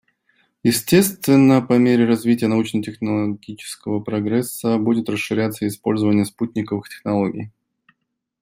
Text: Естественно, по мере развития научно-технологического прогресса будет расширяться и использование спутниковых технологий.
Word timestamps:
Естественно, 0.63 1.61
по 1.61 1.73
мере 1.77 2.07
развития 2.07 2.47
научно-технологического 2.47 3.99
прогресса 3.99 4.79
будет 4.79 5.09
расширяться 5.09 5.65
и 5.65 5.67
использование 5.67 6.25
спутниковых 6.25 6.89
технологий. 6.89 7.51